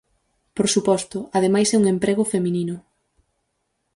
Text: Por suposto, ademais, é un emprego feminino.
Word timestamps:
Por 0.55 0.67
suposto, 0.73 1.17
ademais, 1.37 1.69
é 1.75 1.77
un 1.81 1.85
emprego 1.95 2.23
feminino. 2.33 2.75